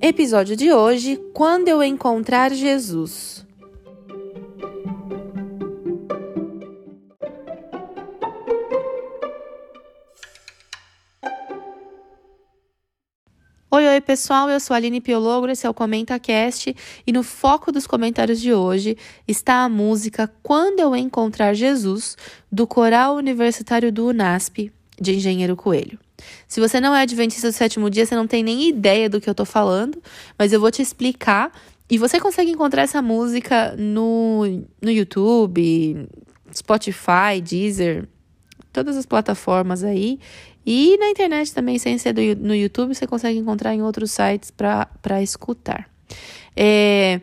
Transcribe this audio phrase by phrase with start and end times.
[0.00, 3.44] Episódio de hoje: Quando eu encontrar Jesus.
[13.70, 14.48] Oi, oi, pessoal.
[14.48, 18.54] Eu sou a Aline Piologro, esse é o ComentaCast e no foco dos comentários de
[18.54, 18.96] hoje
[19.26, 22.16] está a música Quando eu encontrar Jesus,
[22.50, 25.98] do Coral Universitário do UNASP, de Engenheiro Coelho.
[26.46, 29.28] Se você não é adventista do sétimo dia, você não tem nem ideia do que
[29.28, 30.02] eu tô falando,
[30.38, 31.52] mas eu vou te explicar.
[31.90, 34.42] E você consegue encontrar essa música no,
[34.82, 36.06] no YouTube,
[36.54, 38.06] Spotify, Deezer,
[38.72, 40.18] todas as plataformas aí.
[40.66, 44.50] E na internet também, sem ser do, no YouTube, você consegue encontrar em outros sites
[44.50, 45.88] para escutar.
[46.60, 47.20] É,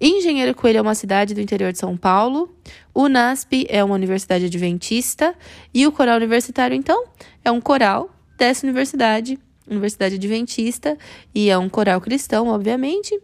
[0.00, 2.48] Engenheiro Coelho é uma cidade do interior de São Paulo.
[2.94, 5.34] O NASP é uma universidade adventista.
[5.74, 7.04] E o coral universitário, então,
[7.44, 9.38] é um coral dessa universidade,
[9.68, 10.96] Universidade Adventista,
[11.34, 13.20] e é um coral cristão, obviamente.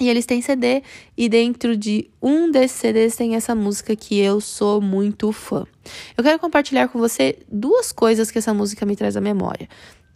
[0.00, 0.82] E eles têm CD,
[1.16, 5.64] e dentro de um desses CDs tem essa música que eu sou muito fã.
[6.16, 9.68] Eu quero compartilhar com você duas coisas que essa música me traz à memória.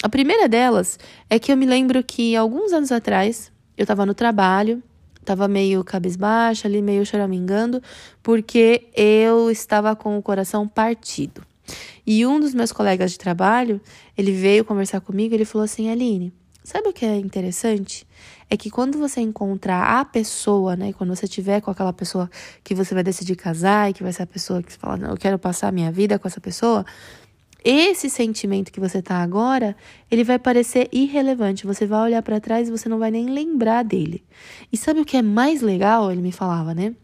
[0.03, 0.99] A primeira delas
[1.31, 4.83] é que eu me lembro que alguns anos atrás eu estava no trabalho,
[5.21, 7.83] estava meio cabisbaixa ali, meio choramingando,
[8.23, 11.43] porque eu estava com o coração partido.
[12.07, 13.81] E um dos meus colegas de trabalho,
[14.19, 16.33] ele veio conversar comigo, ele falou assim: "Aline,
[16.65, 18.07] sabe o que é interessante?
[18.51, 22.31] É que quando você encontrar a pessoa, né, quando você tiver com aquela pessoa
[22.63, 25.17] que você vai decidir casar e que vai ser a pessoa que você fala, eu
[25.17, 26.85] quero passar a minha vida com essa pessoa,
[27.65, 29.77] esse sentimento que você tá agora,
[30.11, 31.67] ele vai parecer irrelevante.
[31.67, 34.25] Você vai olhar para trás e você não vai nem lembrar dele.
[34.73, 36.11] E sabe o que é mais legal?
[36.11, 36.95] Ele me falava, né?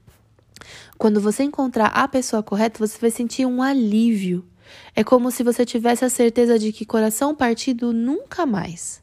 [0.96, 4.44] Quando você encontrar a pessoa correta, você vai sentir um alívio.
[4.94, 9.00] É como se você tivesse a certeza de que coração partido nunca mais.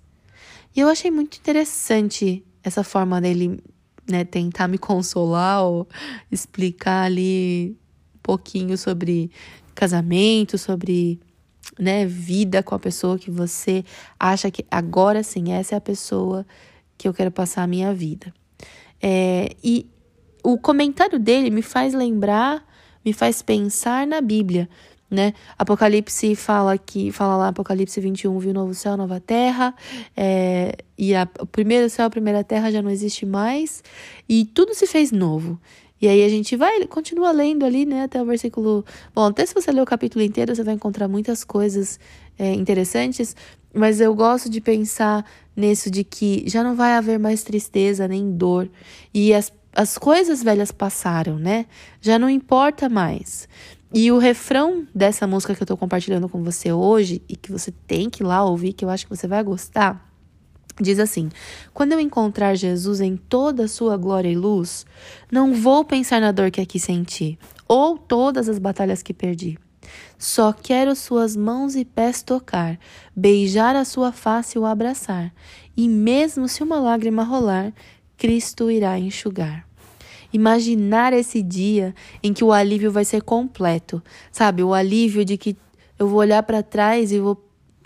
[0.76, 3.64] E eu achei muito interessante essa forma dele
[4.08, 5.88] né, tentar me consolar ou
[6.30, 7.78] explicar ali
[8.14, 9.32] um pouquinho sobre
[9.74, 11.20] casamento, sobre
[11.78, 13.84] né, vida com a pessoa que você
[14.20, 16.46] acha que agora sim, essa é a pessoa
[16.98, 18.34] que eu quero passar a minha vida.
[19.02, 19.90] É, e
[20.44, 22.66] o comentário dele me faz lembrar,
[23.04, 24.70] me faz pensar na Bíblia,
[25.10, 25.34] né?
[25.58, 29.74] Apocalipse fala que fala lá Apocalipse 21, viu novo céu, nova terra,
[30.16, 33.84] é, e a, o primeiro céu, a primeira terra já não existe mais,
[34.28, 35.60] e tudo se fez novo.
[36.06, 38.86] E aí a gente vai, continua lendo ali, né, até o versículo.
[39.14, 42.00] Bom, até se você ler o capítulo inteiro, você vai encontrar muitas coisas
[42.38, 43.36] é, interessantes,
[43.74, 48.32] mas eu gosto de pensar nisso de que já não vai haver mais tristeza nem
[48.32, 48.70] dor,
[49.12, 51.66] e as as coisas velhas passaram, né?
[52.00, 53.46] Já não importa mais.
[53.94, 57.74] E o refrão dessa música que eu tô compartilhando com você hoje e que você
[57.86, 60.15] tem que ir lá ouvir, que eu acho que você vai gostar,
[60.80, 61.30] diz assim:
[61.74, 64.86] Quando eu encontrar Jesus em toda a sua glória e luz,
[65.32, 67.38] não vou pensar na dor que aqui senti,
[67.68, 69.58] ou todas as batalhas que perdi.
[70.18, 72.80] Só quero suas mãos e pés tocar,
[73.16, 75.34] beijar a sua face e o abraçar,
[75.76, 77.74] e mesmo se uma lágrima rolar,
[78.18, 79.68] Cristo irá enxugar.
[80.32, 84.64] Imaginar esse dia em que o alívio vai ser completo, sabe?
[84.64, 85.56] O alívio de que
[85.98, 87.36] eu vou olhar para trás e vou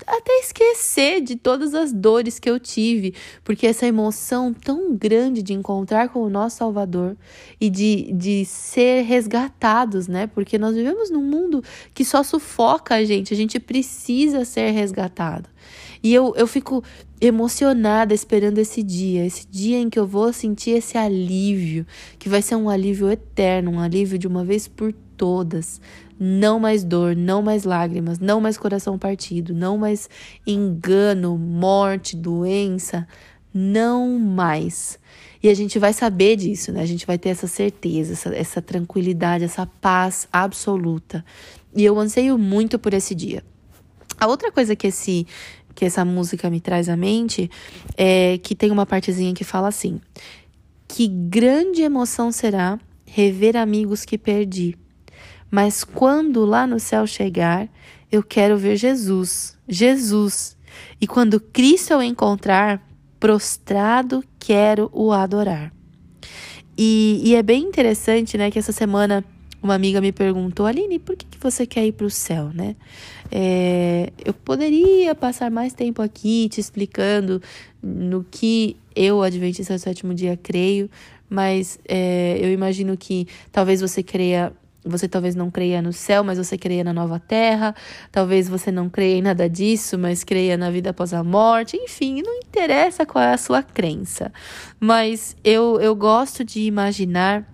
[0.08, 5.54] até esquecer de todas as dores que eu tive, porque essa emoção tão grande de
[5.54, 7.16] encontrar com o nosso Salvador
[7.60, 10.28] e de, de ser resgatados, né?
[10.28, 15.50] Porque nós vivemos num mundo que só sufoca a gente, a gente precisa ser resgatado.
[16.02, 16.84] E eu, eu fico
[17.20, 21.86] emocionada esperando esse dia, esse dia em que eu vou sentir esse alívio,
[22.18, 25.81] que vai ser um alívio eterno, um alívio de uma vez por todas.
[26.18, 30.09] Não mais dor, não mais lágrimas, não mais coração partido, não mais
[30.47, 33.06] engano, morte, doença,
[33.53, 34.97] não mais.
[35.44, 36.81] E a gente vai saber disso, né?
[36.81, 41.24] A gente vai ter essa certeza, essa, essa tranquilidade, essa paz absoluta.
[41.75, 43.44] E eu anseio muito por esse dia.
[44.18, 45.28] A outra coisa que esse
[45.76, 47.49] que essa música me traz à mente
[47.96, 50.02] é que tem uma partezinha que fala assim:
[50.88, 54.76] Que grande emoção será rever amigos que perdi.
[55.49, 57.67] Mas quando lá no céu chegar,
[58.11, 60.57] eu quero ver Jesus, Jesus.
[60.99, 62.81] E quando Cristo eu encontrar,
[63.19, 65.73] prostrado quero o adorar.
[66.78, 69.23] E, e é bem interessante, né, que essa semana
[69.61, 72.78] uma amiga me perguntou, Aline, por que, que você quer ir para o céu, né?
[73.29, 77.41] É, eu poderia passar mais tempo aqui te explicando
[77.84, 80.90] no que eu, Adventista do Sétimo Dia, creio,
[81.29, 84.53] mas é, eu imagino que talvez você creia
[84.85, 87.76] Você talvez não creia no céu, mas você creia na nova terra.
[88.11, 91.76] Talvez você não creia em nada disso, mas creia na vida após a morte.
[91.76, 94.31] Enfim, não interessa qual é a sua crença.
[94.79, 97.46] Mas eu, eu gosto de imaginar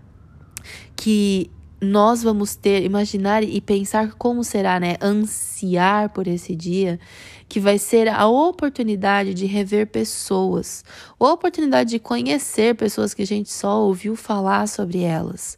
[0.95, 1.49] que
[1.85, 4.97] nós vamos ter, imaginar e pensar como será, né?
[5.01, 6.99] Ansiar por esse dia,
[7.47, 10.83] que vai ser a oportunidade de rever pessoas,
[11.19, 15.57] a oportunidade de conhecer pessoas que a gente só ouviu falar sobre elas.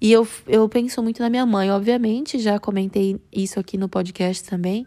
[0.00, 4.44] E eu, eu penso muito na minha mãe, obviamente, já comentei isso aqui no podcast
[4.44, 4.86] também.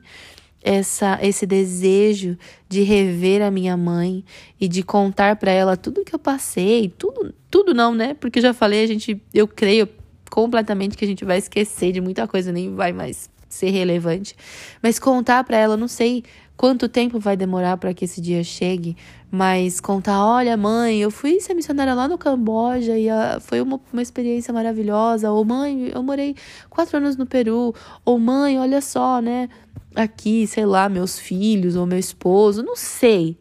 [0.64, 2.38] Essa, esse desejo
[2.70, 4.24] de rever a minha mãe
[4.60, 8.14] e de contar para ela tudo que eu passei, tudo, tudo não, né?
[8.14, 9.90] Porque eu já falei, a gente, eu creio,
[10.32, 14.34] completamente que a gente vai esquecer de muita coisa, nem vai mais ser relevante.
[14.82, 16.24] Mas contar para ela, não sei
[16.56, 18.96] quanto tempo vai demorar para que esse dia chegue,
[19.30, 23.80] mas contar, olha, mãe, eu fui ser missionária lá no Camboja e a, foi uma,
[23.92, 25.32] uma experiência maravilhosa.
[25.32, 26.36] Ou mãe, eu morei
[26.70, 27.76] quatro anos no Peru.
[28.06, 29.50] Ou mãe, olha só, né?
[29.96, 33.38] Aqui, sei lá, meus filhos ou meu esposo, não sei.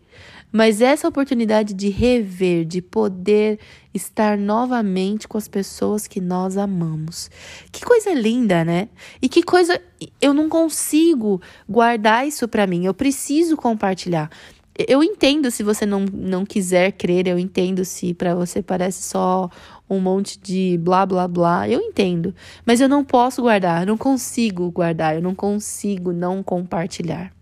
[0.52, 3.58] Mas essa oportunidade de rever, de poder
[3.94, 7.30] estar novamente com as pessoas que nós amamos.
[7.70, 8.88] Que coisa linda, né?
[9.22, 9.80] E que coisa
[10.20, 12.84] eu não consigo guardar isso para mim.
[12.84, 14.30] Eu preciso compartilhar.
[14.88, 19.50] Eu entendo se você não, não quiser crer, eu entendo se para você parece só
[19.88, 22.34] um monte de blá blá blá, eu entendo.
[22.64, 27.32] Mas eu não posso guardar, eu não consigo guardar, eu não consigo não compartilhar.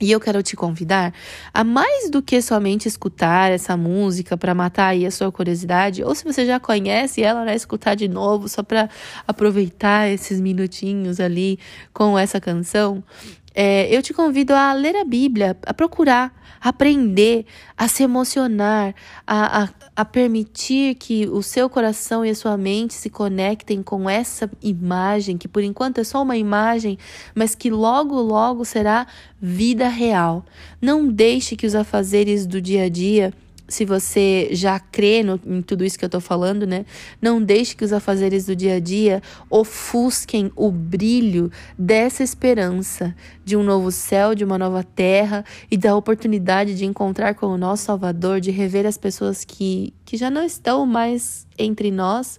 [0.00, 1.14] E eu quero te convidar
[1.52, 6.14] a mais do que somente escutar essa música para matar aí a sua curiosidade, ou
[6.14, 8.88] se você já conhece ela, né, escutar de novo só para
[9.26, 11.60] aproveitar esses minutinhos ali
[11.92, 13.04] com essa canção.
[13.54, 17.46] É, eu te convido a ler a Bíblia, a procurar, a aprender,
[17.76, 22.94] a se emocionar, a, a, a permitir que o seu coração e a sua mente
[22.94, 26.98] se conectem com essa imagem, que por enquanto é só uma imagem,
[27.32, 29.06] mas que logo, logo será
[29.40, 30.44] vida real.
[30.82, 33.32] Não deixe que os afazeres do dia a dia
[33.66, 36.84] se você já crê no, em tudo isso que eu tô falando, né?
[37.20, 43.14] Não deixe que os afazeres do dia a dia ofusquem o brilho dessa esperança
[43.44, 47.58] de um novo céu, de uma nova terra e da oportunidade de encontrar com o
[47.58, 52.38] nosso Salvador, de rever as pessoas que, que já não estão mais entre nós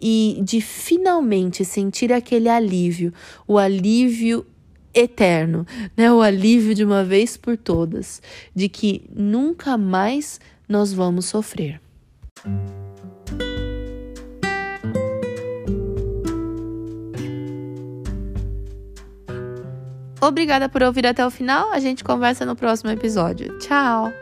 [0.00, 3.12] e de finalmente sentir aquele alívio,
[3.46, 4.46] o alívio
[4.94, 6.12] eterno, né?
[6.12, 8.20] O alívio de uma vez por todas,
[8.54, 10.40] de que nunca mais
[10.70, 11.80] nós vamos sofrer.
[20.22, 21.72] Obrigada por ouvir até o final.
[21.72, 23.58] A gente conversa no próximo episódio.
[23.58, 24.12] Tchau!